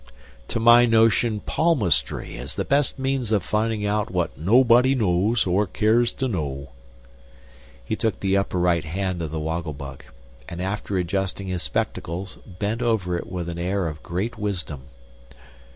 "To 0.47 0.59
my 0.59 0.87
notion 0.87 1.41
palmistry 1.41 2.35
is 2.35 2.55
the 2.55 2.65
best 2.65 2.97
means 2.97 3.31
of 3.31 3.43
finding 3.43 3.85
out 3.85 4.09
what 4.09 4.35
nobody 4.35 4.95
knows 4.95 5.45
or 5.45 5.67
cares 5.67 6.11
to 6.15 6.27
know." 6.27 6.71
He 7.85 7.95
took 7.95 8.19
the 8.19 8.35
upper 8.35 8.57
right 8.57 8.83
hand 8.83 9.21
of 9.21 9.29
the 9.29 9.39
Woggle 9.39 9.73
Bug, 9.73 10.03
and 10.49 10.59
after 10.59 10.97
adjusting 10.97 11.49
his 11.49 11.61
spectacles 11.61 12.39
bent 12.57 12.81
over 12.81 13.15
it 13.15 13.27
with 13.31 13.47
an 13.47 13.59
air 13.59 13.87
of 13.87 14.01
great 14.01 14.39
wisdom. 14.39 14.85